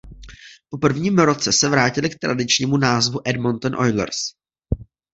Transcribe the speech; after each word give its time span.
Po 0.69 0.77
prvním 0.77 1.19
roce 1.19 1.53
se 1.53 1.69
vrátili 1.69 2.09
k 2.09 2.17
tradičnímu 2.21 2.77
názvu 2.77 3.19
Edmonton 3.25 3.75
Oilers. 3.75 4.15